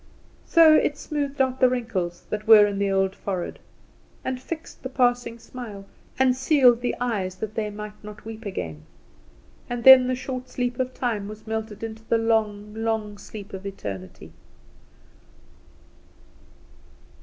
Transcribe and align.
So 0.47 0.73
it 0.73 0.97
smoothed 0.97 1.39
out 1.41 1.59
the 1.59 1.69
wrinkles 1.69 2.23
that 2.31 2.47
were 2.47 2.65
in 2.65 2.79
the 2.79 2.89
old 2.89 3.13
forehead, 3.15 3.59
and 4.25 4.41
fixed 4.41 4.81
the 4.81 4.89
passing 4.89 5.37
smile, 5.37 5.85
and 6.17 6.35
sealed 6.35 6.81
the 6.81 6.95
eyes 6.99 7.35
that 7.35 7.53
they 7.53 7.69
might 7.69 8.03
not 8.03 8.25
weep 8.25 8.43
again; 8.43 8.81
and 9.69 9.83
then 9.83 10.07
the 10.07 10.15
short 10.15 10.49
sleep 10.49 10.79
of 10.79 10.95
time 10.95 11.27
was 11.27 11.45
melted 11.45 11.83
into 11.83 12.03
the 12.05 12.17
long, 12.17 12.73
long 12.73 13.19
sleep 13.19 13.53
of 13.53 13.63
eternity. 13.63 14.31